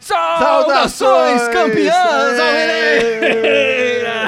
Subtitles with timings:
[0.00, 2.38] Saudações, campeãs!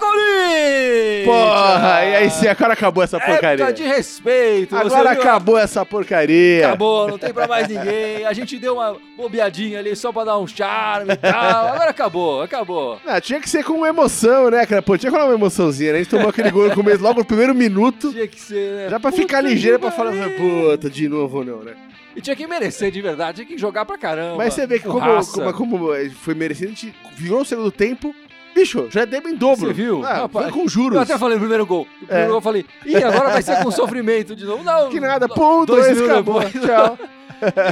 [0.00, 1.26] Corinthians!
[1.26, 3.64] Porra, e aí sim, agora acabou essa porcaria.
[3.64, 4.76] Época de respeito.
[4.76, 5.20] Agora viu?
[5.20, 6.66] acabou essa porcaria.
[6.66, 8.24] Acabou, não tem pra mais ninguém.
[8.24, 11.68] A gente deu uma bobeadinha ali só pra dar um charme e tal.
[11.68, 13.00] Agora acabou, acabou.
[13.04, 14.82] Não, tinha que ser com emoção, né, cara?
[14.82, 15.98] Pô, tinha que rolar uma emoçãozinha, né?
[15.98, 18.12] A gente tomou aquele gol no começo, logo no primeiro minuto.
[18.12, 18.88] Tinha que ser, né?
[18.88, 21.74] Já pra Puta ficar ligeiro pra falar, puta, de novo não, né?
[22.14, 24.36] E tinha que merecer de verdade, tinha que jogar pra caramba.
[24.36, 27.70] Mas você vê que com como, como, como foi merecido, a gente virou o segundo
[27.70, 28.14] tempo.
[28.60, 29.66] Bicho, já deu em dobro.
[29.68, 30.04] Você viu?
[30.04, 30.96] Ah, Rapaz, foi com juros.
[30.96, 31.86] Eu até falei no primeiro gol.
[32.00, 32.26] No primeiro É.
[32.28, 34.62] gol eu falei, ih, agora vai ser com sofrimento de novo.
[34.62, 36.64] Não, Que nada, pum, dois dois, acabou, depois.
[36.64, 36.98] tchau.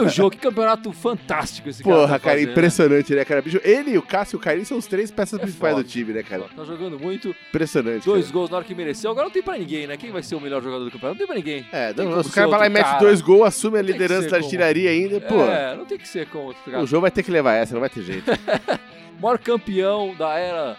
[0.05, 3.43] O jogo, que campeonato fantástico esse cara Porra, tá cara, fazendo, impressionante, né, cara?
[3.43, 5.85] Bicho, ele, o Cássio e o Carinho são os três peças É principais foda.
[5.85, 6.45] do time, né, cara?
[6.57, 8.05] Tá jogando muito, Impressionante.
[8.05, 8.33] dois cara.
[8.35, 9.11] gols na hora que mereceu.
[9.11, 9.97] Agora não tem pra ninguém, né?
[9.97, 11.19] Quem vai ser o melhor jogador do campeonato?
[11.21, 11.66] Não tem pra ninguém.
[11.73, 12.99] É, não, os ser caras vai lá e mete cara.
[12.99, 15.43] dois gols, assume a liderança da artilharia ainda, pô.
[15.45, 16.82] É, não tem que ser como outro cara.
[16.82, 18.30] O jogo vai ter que levar essa, não vai ter jeito.
[19.21, 20.77] maior campeão da era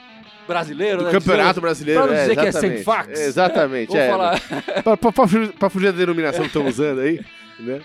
[0.48, 1.12] brasileira, Do né?
[1.12, 3.20] campeonato brasileiro, pra não é, dizer que é sem fax.
[3.20, 4.10] Exatamente, é.
[4.10, 4.42] falar.
[4.84, 5.12] Pra, pra-
[5.60, 7.20] pra fugir da denominação que estão usando aí,
[7.60, 7.80] né?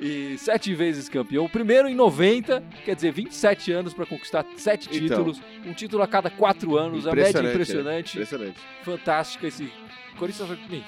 [0.00, 1.44] E sete vezes campeão.
[1.44, 5.00] O primeiro em 90, quer dizer, 27 anos pra conquistar sete Então.
[5.08, 5.40] títulos.
[5.64, 7.06] Um título a cada quatro anos.
[7.06, 8.14] A média impressionante.
[8.14, 8.58] Impressionante.
[8.82, 9.72] Fantástica esse.
[10.18, 10.82] Corinthians, enfim,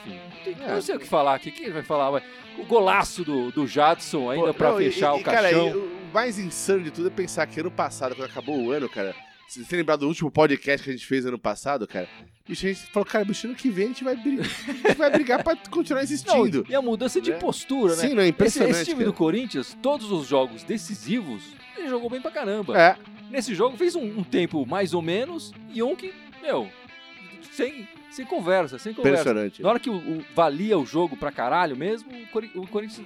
[0.64, 0.74] É.
[0.74, 1.50] não sei o que falar aqui.
[1.50, 2.12] Quem vai falar?
[2.12, 2.22] Mas
[2.58, 5.68] o golaço do, do Jadson ainda e- fechar e, o cara, caixão.
[5.68, 8.88] e o mais insano de tudo é pensar que ano passado, quando acabou o ano,
[8.88, 9.16] cara,
[9.48, 12.08] se você lembrar do último podcast que a gente fez ano passado, cara,
[12.48, 14.40] bicho, a gente falou, cara, bicho, ano que vem a gente vai, bri-
[14.84, 16.66] a gente vai brigar pra continuar Não, existindo.
[16.68, 17.38] e a mudança de Né?
[17.38, 18.02] postura, né?
[18.08, 18.72] Sim, não é Esse, impressionante.
[18.76, 19.10] esse time cara.
[19.10, 21.42] do Corinthians, todos os jogos decisivos,
[21.76, 22.76] ele jogou bem pra caramba.
[22.80, 22.96] É,
[23.30, 26.68] Nesse jogo fez um, um tempo mais ou menos e um que, meu,
[27.52, 29.20] sem, sem conversa, sem conversa.
[29.22, 29.62] impressionante.
[29.62, 33.04] Na hora que o, o- valia o jogo pra caralho mesmo, o, Cori- o Corinthians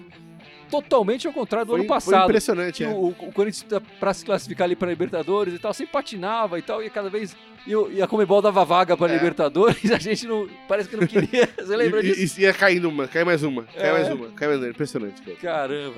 [0.70, 2.24] totalmente ao contrário do Foi, ano foi passado.
[2.24, 2.88] impressionante, Que é.
[2.88, 3.66] o, o Corinthians,
[3.98, 7.36] pra se classificar ali pra Libertadores e tal, sempre patinava e tal, e cada vez.
[7.66, 9.14] E, e a Comebol dava vaga pra É.
[9.14, 10.48] Libertadores, a gente não.
[10.66, 11.48] Parece que não queria.
[11.58, 12.40] Você lembra E, disso?
[12.40, 13.92] e, ia caindo uma, cai mais uma, cai É.
[13.92, 14.68] mais uma, cai mais uma.
[14.68, 15.36] Impressionante, cara.
[15.40, 15.94] Caramba.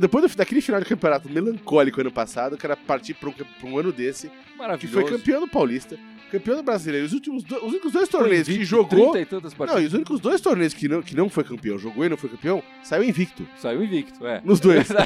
[0.00, 3.76] Depois daquele final de campeonato melancólico ano passado, eu quero partir pra um, pra um
[3.78, 5.00] ano desse, que Maravilhoso.
[5.00, 5.98] foi campeão do Paulista,
[6.30, 7.04] campeão do Brasileiro.
[7.06, 9.10] Os últimos os únicos dois torneios que invicto, jogou.
[9.12, 11.76] 30 e tantas Não, e os únicos dois torneios que não, que não foi campeão,
[11.76, 13.46] jogou e não foi campeão, saiu invicto.
[13.58, 14.40] Saiu invicto, é.
[14.44, 14.86] Nos dois.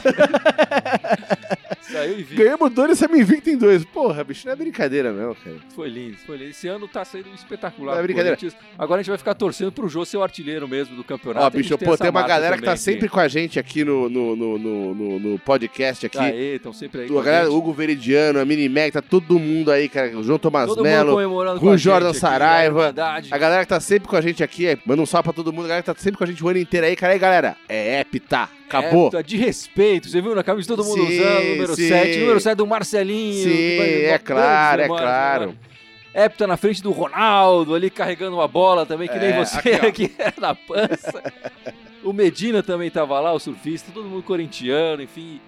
[1.90, 2.34] Saiu invicto.
[2.34, 3.84] Ganhamos dois e saímos invicto em dois.
[3.84, 5.56] Porra, bicho, não é brincadeira, não, cara.
[5.74, 6.50] Foi lindo, foi lindo.
[6.50, 7.92] Esse ano tá sendo espetacular.
[7.94, 8.38] Não é brincadeira.
[8.78, 11.46] Agora a gente vai ficar torcendo pro Jô ser o artilheiro mesmo do campeonato.
[11.46, 14.08] Ó, bicho, pô, tem uma galera que tá também sempre com a gente aqui no,
[14.08, 16.18] no, no, no, no- podcast aqui.
[16.18, 17.06] Aê, estão sempre aí.
[17.06, 17.50] a galera.
[17.50, 20.16] Hugo Veridiano, a Minimag, tá todo mundo aí, cara.
[20.18, 23.28] O João com o Jordan aqui, Saraiva, a Irmandade.
[23.32, 25.52] A galera que tá sempre com a gente aqui, é, manda um salve pra todo
[25.52, 25.66] mundo.
[25.66, 27.12] A galera que tá sempre com a gente o ano inteiro aí, cara.
[27.12, 28.48] Aí, galera, é Epita.
[28.68, 29.08] Acabou.
[29.08, 31.75] É, tá de respeito, você viu na camisa todo mundo Sim, usando, número sim.
[31.76, 33.44] 7, número 7 do Marcelinho.
[33.50, 35.40] Sim, vai- é claro, é claro.
[35.50, 35.66] demais.
[36.14, 39.70] Hepta na frente do Ronaldo, ali carregando uma bola também, que nem É, você aqui,
[39.82, 39.86] ó.
[40.26, 41.22] aqui na pança.
[42.02, 45.40] o Medina também tava lá, o surfista, todo mundo corintiano, enfim.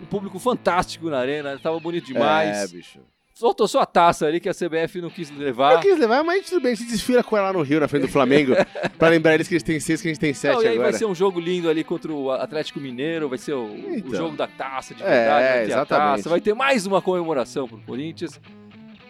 [0.00, 2.56] Um público fantástico na arena, tava bonito demais.
[2.56, 3.00] É, bicho.
[3.34, 5.80] Faltou só a taça ali que a CBF não quis levar.
[5.80, 8.02] quis levar, mas tudo bem, a gente desfila com ela lá no Rio, na frente
[8.02, 8.52] do Flamengo,
[8.98, 10.74] pra lembrar eles que eles têm seis, que a gente tem sete Não, e aí
[10.74, 10.90] agora.
[10.90, 14.14] vai ser um jogo lindo ali contra o Atlético Mineiro, vai ser o, o Então.
[14.14, 16.16] jogo da taça de É, verdade, vai ter a exatamente.
[16.18, 18.38] taça, vai ter mais uma comemoração pro Corinthians.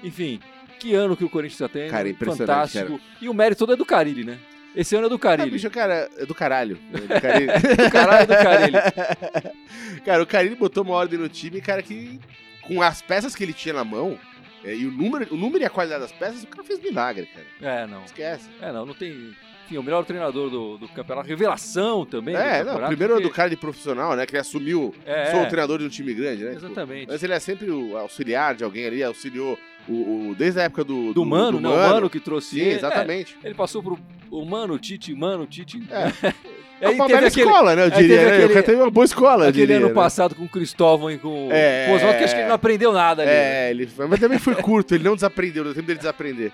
[0.04, 0.38] Enfim,
[0.78, 1.90] que ano que o Corinthians tá tendo.
[1.90, 3.00] Cara, impressionante, Fantástico.
[3.20, 4.38] E o mérito todo é do Carilli, né?
[4.74, 5.50] Esse ano é do Carilli.
[5.50, 6.78] bicho, cara, é do caralho.
[6.94, 7.46] É do Carilli.
[7.76, 10.00] do caralho é do Carilli.
[10.06, 12.18] cara, o Carilli botou uma ordem no time, cara, que
[12.62, 14.18] com as peças que ele tinha na mão,
[14.64, 17.26] é, e o número, o número e a qualidade das peças, o cara fez milagre,
[17.26, 17.46] cara.
[17.82, 18.04] É, não.
[18.04, 18.48] Esquece.
[18.60, 19.34] É, não, não tem.
[19.64, 21.26] Enfim, o melhor treinador do, do campeonato.
[21.28, 22.34] Revelação também.
[22.34, 25.30] do É, não, primeiro é do porque- cara de profissional, né, que ele assumiu, É,
[25.30, 26.52] sou o é, treinador de um time grande, né?
[26.54, 27.06] tipo, Exatamente.
[27.08, 29.56] Mas ele é sempre o auxiliar de alguém ali, auxiliou
[29.88, 31.12] o, o- desde a época do...
[31.14, 31.68] Do, Mano, né?
[31.68, 32.74] O Mano que trouxe Sim, ele.
[32.74, 33.36] exatamente.
[33.42, 33.98] É, ele passou pro
[34.30, 35.82] o Mano, Tite, Mano, Tite.
[35.90, 36.32] É.
[36.82, 38.36] Aí é uma bela aquele, escola, né, eu aí diria, teve né?
[38.36, 39.94] aquele- cara teve uma boa escola, eu aquele diria, ano né?
[39.94, 41.86] passado com o Cristóvão e com É.
[41.90, 43.30] o Oswaldo, que acho que ele não aprendeu nada ali.
[43.30, 43.36] né?
[43.66, 46.52] É, ele, mas também foi curto, ele não desaprendeu, deu tempo dele desaprender.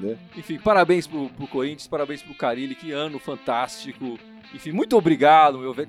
[0.00, 0.16] Né?
[0.36, 4.18] Enfim, parabéns pro, pro Corinthians, parabéns pro Carilli, que ano fantástico.
[4.54, 5.88] Enfim, muito obrigado, meu velho.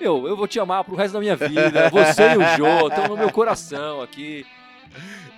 [0.00, 1.88] Meu, eu vou te amar pro resto da minha vida.
[1.90, 4.44] Você e o Jô estão no meu coração aqui.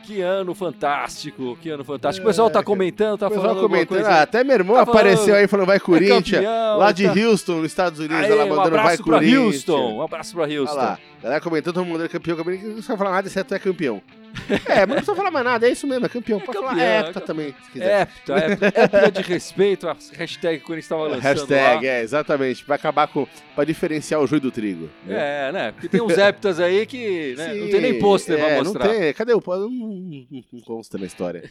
[0.05, 2.27] Que ano fantástico, que ano fantástico.
[2.27, 5.47] O pessoal tá comentando, tá falando comentando, ah, até meu irmão Tá apareceu falando, aí
[5.47, 6.43] falando vai é Corinthians.
[6.43, 9.19] campeão, lá de tá- Houston, nos Estados Unidos, Aê, ela um mandando vai abraço pra
[9.19, 9.45] Corinthians.
[9.45, 10.63] Houston, um abraço pra Houston.
[10.79, 10.99] Olha lá.
[11.23, 14.03] Galera comentando, todo mundo mandando campeão, campeão, não precisa falar nada, exceto é campeão.
[14.67, 16.39] é, mas não precisa falar mais nada, é isso mesmo, é campeão.
[16.39, 18.03] É Pode campeão, falar é hepta também, se quiser.
[18.03, 21.93] Hepta, hepta, hepta de respeito, a hashtag que o Corinthians estava lançando Hashtag, lá.
[21.93, 22.65] é, exatamente.
[22.65, 23.27] Vai acabar com.
[23.55, 24.89] Pra diferenciar o joio do trigo.
[25.05, 25.49] né?
[25.49, 25.73] É, né?
[25.73, 28.87] Porque tem uns heptas aí que né, não Sim, tem nem pôster é, pra mostrar.
[28.87, 29.13] Não tem.
[29.15, 29.43] Cadê o.
[29.47, 31.51] Não, não, não consta na história.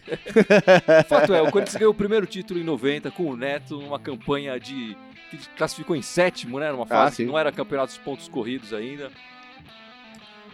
[1.10, 4.58] Fato é, o Corinthians ganhou o primeiro título em 90 com o Neto numa campanha
[4.60, 4.96] de.
[5.30, 6.72] que classificou em sétimo, né?
[6.72, 7.26] Numa fase Ah, sim.
[7.26, 9.10] que não era campeonato dos pontos corridos ainda.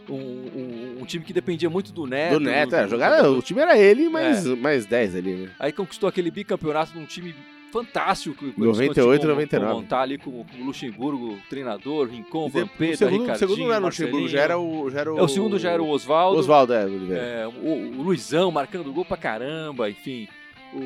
[0.09, 2.33] Um, um- um time que dependia muito do Neto.
[2.33, 3.21] do Neto, do- é.
[3.23, 4.55] do o time era ele, mais, É.
[4.55, 5.49] mais 10 ali, né?
[5.59, 7.33] Aí conquistou aquele bicampeonato num time
[7.71, 8.35] fantástico.
[8.35, 9.73] que o Corinthians 98 conseguiu 99.
[9.81, 13.37] montar ali com, com o Luxemburgo, treinador, Rincon, E de- Vampeta, o segundo, o Ricardinho,
[13.49, 14.89] segundo não era o Luxemburgo, já era o.
[14.91, 16.37] Já era o, É, o segundo já era o Oswaldo.
[16.39, 16.83] Oswaldo, é.
[16.83, 20.27] É, o, o Luizão marcando gol pra caramba, enfim.
[20.73, 20.77] O,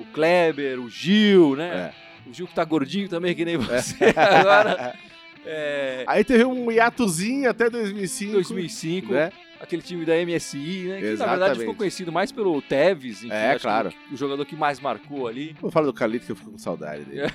[0.00, 1.92] o Kleber, o Gil, né?
[2.26, 4.94] O Gil que tá gordinho também, que nem você agora.
[5.44, 8.32] É, Aí teve um hiatozinho até 2005.
[8.34, 9.32] 2005, Né?
[9.60, 10.96] aquele time da MSI, né?
[10.98, 11.58] Que na verdade Exatamente.
[11.60, 13.92] ficou conhecido mais pelo Tevez, enfim, É, claro.
[14.10, 15.54] o, jogador que mais marcou ali.
[15.60, 17.22] Vou falar do Carlito que eu fico com saudade dele.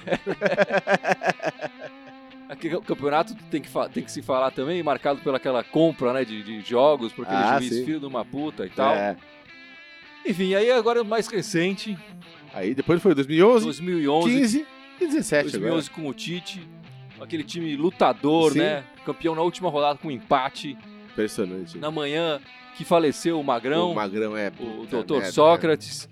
[2.50, 6.62] Aquele campeonato tem que, tem que se falar também, marcado pelaquela compra né, de, de
[6.62, 7.86] jogos, por aquele Ah, juiz sim.
[7.86, 8.94] filho de uma puta e tal.
[8.96, 9.18] É.
[10.26, 11.98] Enfim, aí agora mais recente,
[12.54, 14.66] Aí depois foi 2011, 2011, 15
[15.02, 16.68] e 17 2011 com o Tite,
[17.22, 18.60] aquele time lutador, Sim.
[18.60, 18.84] né?
[19.06, 20.72] Campeão na última rodada com empate.
[20.78, 20.98] agora.
[21.12, 21.78] Impressionante.
[21.78, 22.40] Na manhã
[22.76, 24.52] que faleceu o Magrão, O Magrão é.
[24.60, 26.08] o doutor merda, Sócrates.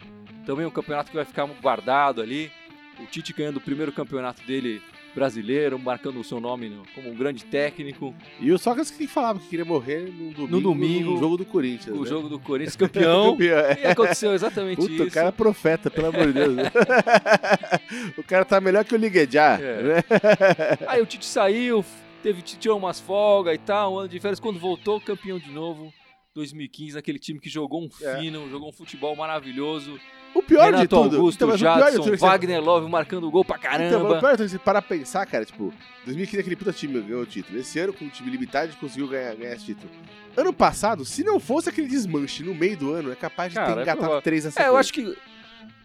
[0.46, 2.52] Também um campeonato que vai ficar guardado ali.
[3.00, 4.82] O Tite ganhando o primeiro campeonato dele
[5.16, 8.12] brasileiro, marcando o seu nome no- como um grande técnico.
[8.12, 8.16] né?
[8.42, 11.46] E o Sócrates que falava que queria morrer no domingo, No domingo, no jogo do
[11.46, 11.98] Corinthians.
[11.98, 12.10] O né?
[12.10, 13.32] jogo do Corinthians campeão.
[13.32, 13.80] Campeão, é.
[13.84, 15.04] e aconteceu exatamente Puta, isso.
[15.04, 16.56] o cara é profeta, pelo amor de Deus.
[18.18, 19.58] o cara tá melhor que o Liguejá.
[19.60, 19.84] É.
[19.84, 20.04] né?
[20.88, 21.84] Aí o Tite saiu,
[22.22, 24.40] teve, tirou umas folgas e tal, um ano de férias.
[24.40, 25.94] Quando voltou, campeão de novo.
[26.34, 28.20] 2015, aquele time que jogou um É.
[28.20, 29.98] fino, jogou um futebol maravilhoso.
[30.36, 31.16] O pior de Renato tudo.
[31.16, 33.72] Augusto, então, mas o pior de Jadson, tudo é Wagner Love marcando gol pra Então,
[33.72, 34.16] caramba.
[34.18, 35.74] o pior de tudo é pra pensar, cara, tipo,
[36.06, 37.58] 2015 aquele puta time ganhou o título.
[37.58, 39.90] Esse ano, com o time limitado, a gente conseguiu ganhar, ganhar esse título.
[40.36, 43.68] Ano passado, se não fosse aquele desmanche no meio do ano, é capaz de Cara,
[43.74, 44.22] ter é engatado provável.
[44.22, 45.18] três nessa é, eu acho que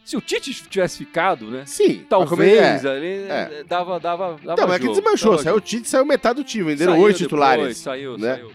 [0.05, 1.62] se o Tite tivesse ficado, né?
[1.67, 2.05] Sim.
[2.08, 2.88] Talvez É.
[2.91, 3.64] ali É.
[3.69, 5.38] dava, dava, dava Então, mas é que jogo, desmanchou.
[5.38, 5.61] Saiu o jogo.
[5.61, 6.64] Tite, saiu metade do time.
[6.64, 7.76] Venderam oito depois, titulares.
[7.79, 8.35] Saiu, né?
[8.35, 8.50] saiu.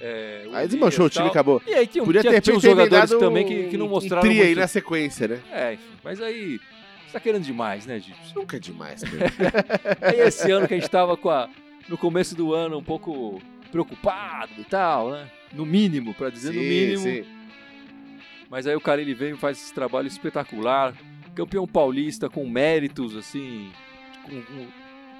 [0.00, 1.30] É, o Aí desmanchou, o e time tal.
[1.30, 1.62] acabou.
[1.66, 4.30] E aí tinha, Podia tinha, ter tinha uns jogadores também que, que não mostraram um
[4.30, 4.60] tri aí muito.
[4.60, 5.40] na sequência, né?
[5.50, 6.58] É, enfim, mas aí
[7.06, 8.34] você tá querendo demais, né, Gibson?
[8.40, 9.96] Nunca é demais, cara.
[10.02, 11.48] Aí esse ano que a gente tava com a,
[11.88, 13.40] no começo do ano um pouco
[13.72, 15.26] preocupado e tal, né?
[15.54, 17.02] No mínimo, pra dizer no Sim, mínimo.
[17.02, 17.24] sim.
[18.50, 20.92] Mas aí o cara ele vem e faz esse trabalho espetacular.
[21.34, 23.70] Campeão paulista com méritos, assim.
[24.24, 24.66] com- com-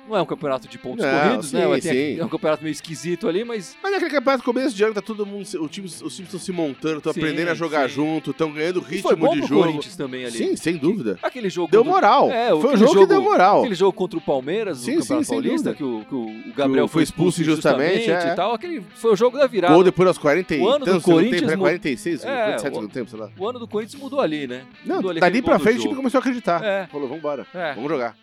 [0.09, 1.81] não é um campeonato de pontos Não, corridos, sim, né?
[1.81, 1.89] Sim.
[1.89, 5.03] aqui- é um campeonato meio esquisito ali, mas Mas naquele campeonato começo de ano tá
[5.03, 5.47] todo mundo.
[5.61, 7.97] O time, os times estão se montando, estão aprendendo a jogar sim.
[7.97, 9.63] junto, estão ganhando e ritmo foi bom de pro jogo.
[9.65, 10.37] Corinthians também ali.
[10.37, 11.19] Sim, sem dúvida.
[11.23, 12.31] Aquele jogo Deu moral.
[12.31, 13.61] É, Foi um aquele jogo, que jogo- deu moral.
[13.61, 16.87] Aquele jogo contra o Palmeiras, Sim, no Campeonato Paulista, que o, que o- o Gabriel
[16.87, 18.33] Que foi expulso injustamente, é.
[18.33, 18.55] e tal.
[18.55, 19.75] Aquele foi o jogo da virada.
[19.75, 21.57] Gol depois aos 40 e O tantos Corinthians tempo, né?
[21.57, 23.31] mu- 46, É, 47 o- segundo tempo, sei lá.
[23.39, 24.63] O ano do Corinthians mudou ali, né?
[24.85, 25.97] Não, mudou ali dali aquele pra frente o time jogo.
[25.97, 26.63] começou a acreditar.
[26.65, 26.87] É.
[26.87, 27.75] Falou, vambora, É.
[27.75, 28.17] vamos jogar.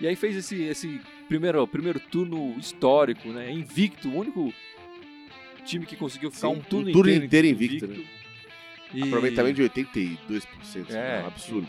[0.00, 3.50] E aí fez esse, esse primeiro, primeiro turno histórico, né?
[3.52, 4.52] Invicto, o único
[5.64, 8.04] time que conseguiu ficar Sim, um turno, um turno inteiro, inteiro invicto, né?
[8.94, 10.16] E, Aproveitamento de 82%,
[10.90, 11.18] É.
[11.18, 11.68] é um absurdo.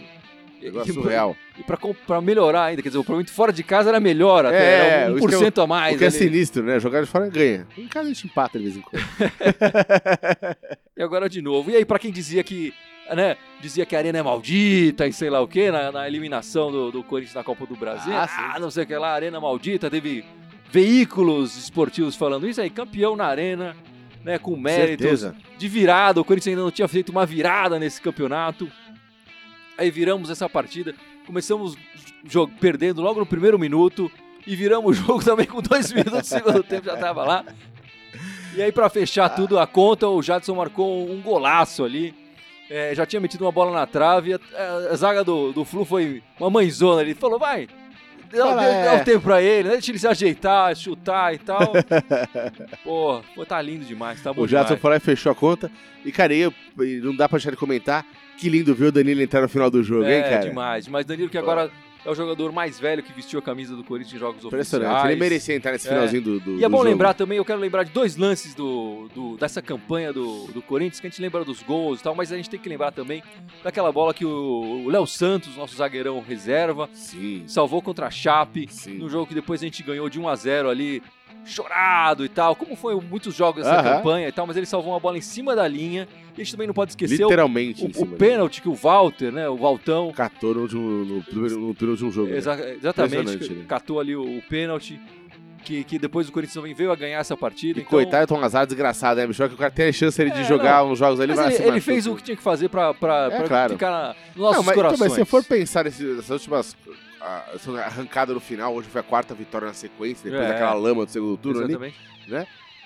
[0.62, 1.36] Negócio e- surreal.
[1.58, 4.58] E pra, pra melhorar ainda, quer dizer, o aproveitamento fora de casa era melhor até,
[4.58, 5.96] É, era o que é 1% a mais.
[5.96, 6.80] o que é sinistro, né?
[6.80, 7.66] Jogar de fora ganha.
[7.78, 9.02] Em casa a gente empata de vez em quando.
[10.98, 11.72] E agora de novo.
[11.72, 12.74] E aí, pra quem dizia que.
[13.16, 16.72] Né, dizia que a arena é maldita e sei lá o que, na, na eliminação
[16.72, 18.14] do, do Corinthians na Copa do Brasil.
[18.14, 20.24] Ah, Ah, não sei o que lá, arena maldita, teve
[20.72, 23.76] veículos esportivos falando isso aí, campeão na arena,
[24.24, 25.36] né, com méritos, Certeza.
[25.58, 26.22] de virada.
[26.22, 28.70] O Corinthians ainda não tinha feito uma virada nesse campeonato.
[29.78, 30.94] Aí viramos essa partida,
[31.26, 31.76] começamos
[32.60, 34.12] perdendo logo no primeiro minuto
[34.46, 37.46] e viramos o jogo também com dois minutos do segundo tempo, já tava lá.
[38.56, 42.14] E aí, pra fechar tudo a conta, o Jadson marcou um golaço ali.
[42.70, 44.34] É, já tinha metido uma bola na trave.
[44.34, 44.40] A,
[44.92, 47.14] a zaga do, do Flu foi uma mãezona ali.
[47.16, 47.68] Falou, vai,
[48.32, 48.86] dá, Fala, é.
[48.86, 51.74] dá um tempo pra ele, deixa ele se ajeitar, chutar e tal.
[52.84, 54.68] Pô, pô, tá lindo demais, tá bom O demais.
[54.80, 55.72] foi lá e fechou a conta.
[56.06, 56.54] E, cara, eu-
[57.04, 58.06] não dá pra deixar de comentar.
[58.38, 60.48] Que lindo ver o Danilo entrar no final do jogo, hein, É, cara?
[60.48, 60.88] demais.
[60.88, 61.70] Mas Danilo, que agora
[62.06, 64.90] é o jogador mais velho que vestiu a camisa do Corinthians em jogos Impressionante.
[64.92, 65.12] oficiais.
[65.12, 65.92] Ele merecia entrar nesse É.
[65.92, 69.10] finalzinho do, do E é bom lembrar também, eu quero lembrar de dois lances do,
[69.14, 72.32] do- dessa campanha do, do Corinthians, que a gente lembra dos gols e tal, mas
[72.32, 73.22] a gente tem que lembrar também
[73.64, 77.44] daquela bola que o Léo Santos, nosso zagueirão reserva, Sim.
[77.48, 78.98] salvou contra a Chape, Sim.
[78.98, 81.04] no jogo que depois a gente ganhou de 1 a 0 ali,
[81.46, 83.98] chorado e tal, como foi muitos jogos dessa Aham.
[83.98, 86.08] campanha e tal, mas ele salvou uma bola em cima da linha.
[86.38, 88.16] E a gente também não pode esquecer o, Literalmente o, o dele.
[88.18, 92.12] pênalti que o Walter, né, o Valtão, Catou no, no, primeiro- no primeiro de um
[92.12, 92.30] jogo.
[92.30, 92.38] né?
[92.38, 93.66] exa- exatamente, Impressionante, né?
[93.68, 95.00] catou ali o, o pênalti,
[95.66, 97.80] que, que depois o Corinthians também veio a ganhar essa partida.
[97.80, 99.46] E então- coitado, Tom Azar desgraçado, né, bicho?
[99.50, 101.56] Que o cara tem a chance ele de É, jogar uns jogos ali, Mas vai
[101.56, 103.74] ele, ele fez o que tinha que fazer pra, pra, É, pra claro.
[103.74, 105.00] ficar na- nos nossos Não, mas, então, corações.
[105.02, 106.76] mas se você for pensar nesse- nessas últimas.
[107.22, 110.54] a- essa arrancada no final, hoje foi a quarta vitória na sequência, depois É.
[110.54, 111.74] daquela lama do segundo turno ali.
[111.74, 111.98] Exatamente.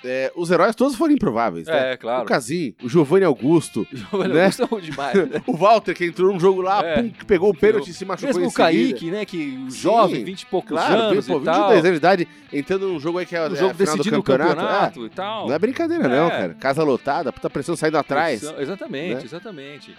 [0.05, 1.93] É, os heróis todos foram improváveis, né?
[1.93, 2.23] É, claro.
[2.23, 4.45] O Casim, o Giovanni Augusto, Ele né?
[4.45, 5.15] gostou demais.
[5.29, 5.41] né?
[5.47, 7.01] o Walter, que entrou num jogo lá, É.
[7.01, 8.63] pum, que pegou o pênalti e se machucou Mesmo o seguida.
[8.89, 9.25] Kaique, né?
[9.25, 11.69] Que o jovem, 20 e poucos Claro, anos e 22 tal.
[11.71, 14.23] anos de idade, entrando num jogo aí que é, O é jogo final do o
[14.23, 14.55] campeonato.
[14.55, 15.05] campeonato, é.
[15.05, 15.47] e tal.
[15.47, 16.29] Não é brincadeira, não, É.
[16.31, 16.53] cara.
[16.55, 18.43] Casa lotada, puta pressão saindo atrás.
[18.43, 19.21] Exa- Exatamente, né?
[19.23, 19.95] exatamente.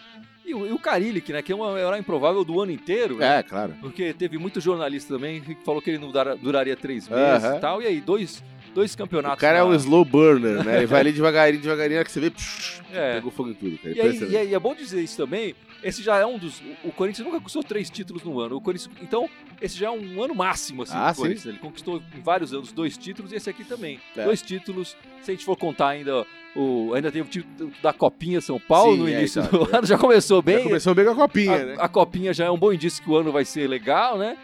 [0.47, 1.41] E o, e o Carillic, né?
[1.41, 3.39] Que é uma herói improvável do ano inteiro, né?
[3.39, 3.73] É, claro.
[3.81, 7.57] Porque teve muito jornalista também que falou que ele não dura- duraria três meses Aham.
[7.57, 7.81] e tal.
[7.81, 8.45] E aí, dois,
[8.75, 9.39] dois campeonatos.
[9.39, 10.79] O cara é na- um slow burner, né?
[10.79, 13.15] Ele vai ali devagarinho, devagarinho, que você vê, psh, É.
[13.15, 13.95] pegou fogo em tudo, cara.
[13.95, 15.55] E, aí, e aí é bom dizer isso também.
[15.83, 16.63] Esse já é um dos.
[16.83, 18.57] O Corinthians nunca conquistou três títulos no ano.
[18.57, 19.29] O Corinthians, então,
[19.61, 21.45] esse já é um ano máximo, assim, Ah, do Corinthians.
[21.45, 24.01] Ele conquistou em vários anos dois títulos e esse aqui também.
[24.17, 24.25] É.
[24.25, 24.97] Dois títulos.
[25.23, 26.25] Se a gente for contar ainda.
[26.57, 29.65] O, ainda tem o título da Copinha São Paulo Sim, no é, início então.
[29.65, 29.87] do ano.
[29.87, 30.59] Já começou bem.
[30.59, 31.75] Já começou bem com a copinha, a, né?
[31.79, 34.37] a Copinha já é um bom indício que o ano vai ser legal, né?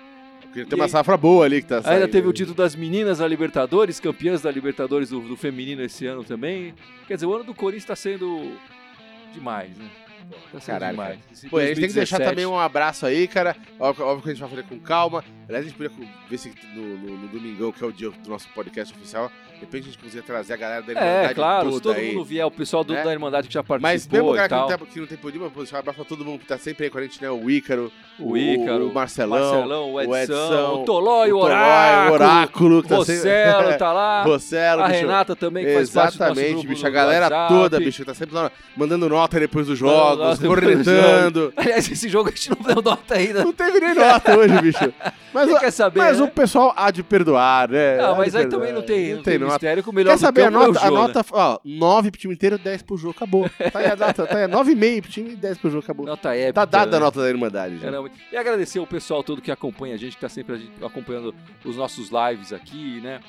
[0.51, 1.95] Porque e tem uma safra boa ali que tá saindo.
[1.95, 6.07] Ainda teve o título das meninas da Libertadores, campeãs da Libertadores do, do feminino esse
[6.07, 6.75] ano também.
[7.07, 8.57] Quer dizer, o ano do Corinthians tá sendo
[9.33, 9.89] demais, né?
[10.53, 11.21] Tá sendo Caralho, demais.
[11.33, 12.31] Esse Pô, a gente tem que deixar 2017.
[12.31, 13.57] também um abraço aí, cara.
[13.79, 15.25] Óbvio, óbvio que a gente vai fazer com calma.
[15.49, 18.29] Aliás, a gente podia ver se no, no, no domingão, que é o dia do
[18.29, 21.73] nosso podcast oficial, de repente a gente conseguia trazer a galera da Irmandade É, claro,
[21.73, 22.13] se todo aí.
[22.15, 23.05] mundo vier, o pessoal do, né?
[23.05, 25.41] da Irmandade que já participou Mas mesmo o cara que não, que não tem podido,
[25.45, 27.31] mas deixar um abraço pra todo mundo que tá sempre aí com a gente, né?
[27.31, 31.39] O Ícaro, O Ícaro, o Marcelão, Marcelão, o Edson, o Edson, o Toló e o
[31.39, 33.23] Oráculo, o Oráculo, que tá Rossello
[33.63, 33.79] sempre...
[33.79, 35.01] tá lá, Rossello, a bicho.
[35.01, 36.87] Renata também, que faz parte do Exatamente, bicho.
[36.87, 37.55] A galera WhatsApp.
[37.55, 41.53] toda, bicho, que tá sempre lá mandando nota depois dos jogos, cornetando.
[41.57, 43.45] Aliás, esse jogo a gente não deu nota ainda.
[43.45, 44.93] Não teve nem nota hoje, bicho.
[45.33, 46.25] Mas, Quem quer saber, mas né?
[46.25, 47.97] o pessoal há de perdoar, né?
[47.99, 48.61] Não, mas aí perdoar.
[48.61, 49.53] também não tem, não tem, nota.
[49.53, 50.81] mistério, que o melhor Quer saber a campo é nota?
[50.81, 51.01] A Jô, né?
[51.01, 53.49] nota, ó, 9 pro time inteiro, 10 pro jogo, acabou.
[53.73, 56.07] Tá aí a nota, tá aí, 9,5 pro time e 10 pro jogo, acabou.
[56.07, 56.53] Nota épica.
[56.53, 56.97] Tá dada né?
[56.97, 57.85] a nota da Irmandade, já.
[57.85, 58.11] Caramba.
[58.33, 61.35] E agradecer o pessoal todo que acompanha a gente, que tá sempre acompanhando
[61.65, 63.21] os nossos lives aqui, né?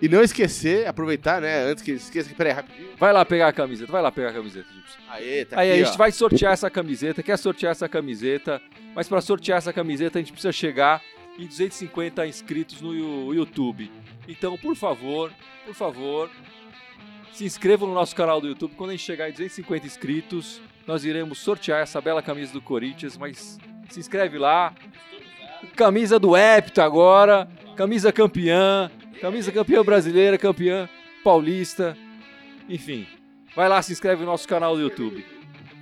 [0.00, 2.88] E não esquecer, aproveitar, né, antes que esqueça que, peraí, rapidinho.
[2.96, 4.98] Vai lá pegar a camiseta, vai lá pegar a camiseta, Gibson.
[5.10, 5.98] Aê, tá Aí aqui, a gente ó.
[5.98, 8.62] vai sortear essa camiseta, quer sortear essa camiseta,
[8.94, 11.02] mas para sortear essa camiseta a gente precisa chegar
[11.38, 13.90] em 250 inscritos no YouTube.
[14.26, 15.30] Então, por favor,
[15.66, 16.30] por favor,
[17.32, 18.74] se inscrevam no nosso canal do YouTube.
[18.76, 23.16] Quando a gente chegar em 250 inscritos, nós iremos sortear essa bela camisa do Corinthians,
[23.16, 24.72] mas se inscreve lá.
[25.76, 30.88] Camisa do Hepta agora, camisa campeã, camisa campeã brasileira, campeã
[31.24, 31.96] paulista,
[32.68, 33.06] enfim.
[33.54, 35.24] Vai lá, se inscreve no nosso canal do YouTube.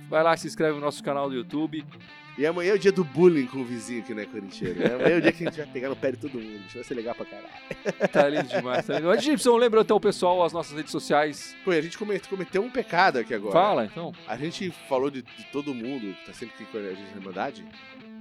[0.09, 1.85] Vai lá, se inscreve no nosso canal do YouTube.
[2.37, 4.75] E amanhã é o dia do bullying com o vizinho que não é corintiano.
[4.79, 4.85] Né?
[4.95, 6.61] Amanhã é o dia que a gente vai pegar no pé de todo mundo.
[6.67, 8.09] Isso vai ser legal pra caralho.
[8.11, 8.85] Tá lindo demais.
[8.87, 9.07] Tá lindo.
[9.07, 11.53] Mas, Gibson, lembra então o pessoal as nossas redes sociais.
[11.65, 13.51] Pô, a gente come- cometeu um pecado aqui agora.
[13.51, 14.13] Fala, então.
[14.25, 17.65] A gente falou de, de todo mundo tá sempre aqui com a gente na Irmandade.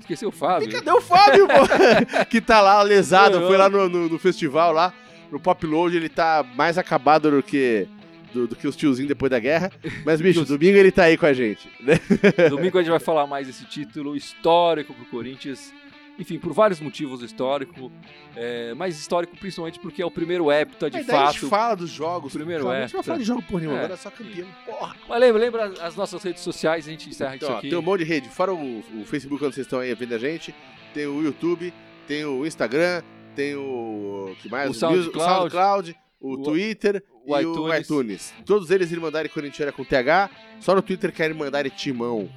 [0.00, 0.68] Esqueceu o Fábio.
[0.68, 2.24] E cadê o Fábio, pô?
[2.28, 4.92] que tá lá lesado, foi lá no, no- no festival lá,
[5.30, 7.86] no Pop Load, ele tá mais acabado do que,
[8.32, 9.70] do, do que os tiozinhos depois da guerra.
[10.04, 11.68] Mas, bicho, domingo ele tá aí com a gente.
[11.80, 11.94] Né?
[12.48, 15.72] Domingo a gente vai falar mais desse título histórico pro Corinthians.
[16.18, 17.92] Enfim, por vários motivos histórico.
[18.34, 21.48] é, mas histórico principalmente porque é o primeiro hepta de Aí daí a gente fato.
[21.48, 22.32] fala dos jogos.
[22.32, 23.78] Primeiro A gente vai falar de jogo por nenhum, é.
[23.78, 24.48] agora é só campeão.
[24.66, 24.96] Porra.
[25.08, 27.68] Mas lembra, lembra as nossas redes sociais, a gente encerra Então, isso ó, aqui.
[27.68, 28.28] tem um monte de rede.
[28.30, 30.52] Fora o, o Facebook, onde vocês estão aí vendo a gente.
[30.92, 31.72] Tem o YouTube,
[32.08, 33.02] tem o Instagram,
[33.38, 34.34] tem o.
[34.42, 34.68] que mais?
[34.68, 37.58] O SoundCloud, o, SoundCloud, o, Twitter o e iTunes.
[37.58, 38.34] o iTunes.
[38.44, 40.28] Todos eles mandarem Corinthians com TH,
[40.58, 42.28] só no Twitter querem é Irmandade Timão.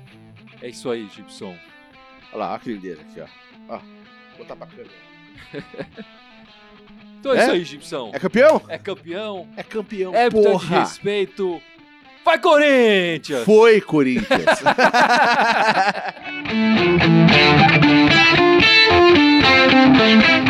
[0.61, 1.57] É isso aí, Gibson.
[2.31, 3.25] Olha lá, olha que lindeira aqui, ó.
[3.67, 3.81] ó
[4.37, 4.67] botar pra
[7.19, 8.11] então é, é, isso aí, Gibson.
[8.13, 8.61] É campeão?
[8.67, 9.49] É campeão.
[9.57, 10.81] É campeão, é porra.
[10.81, 11.59] respeito.
[12.23, 13.43] Vai, Corinthians!
[13.43, 14.45] Foi, Corinthians.